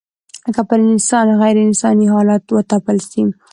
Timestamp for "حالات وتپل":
2.13-2.97